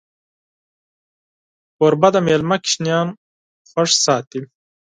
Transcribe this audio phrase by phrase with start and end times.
[1.77, 3.07] کوربه د میلمه ماشومان
[3.69, 4.41] خوښ ساتي.